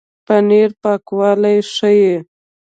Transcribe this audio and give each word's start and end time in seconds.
پنېر 0.25 0.69
پاکوالی 0.81 1.57
ښيي. 1.73 2.15